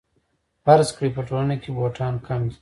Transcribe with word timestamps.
فرض 0.65 0.87
کړئ 0.97 1.09
په 1.15 1.21
ټولنه 1.27 1.55
کې 1.61 1.69
بوټان 1.75 2.13
کم 2.27 2.41
دي 2.49 2.55